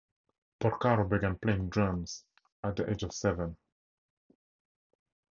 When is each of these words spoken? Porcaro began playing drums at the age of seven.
Porcaro 0.59 1.07
began 1.07 1.35
playing 1.37 1.69
drums 1.69 2.25
at 2.63 2.75
the 2.75 2.89
age 2.89 3.03
of 3.03 3.13
seven. 3.13 3.55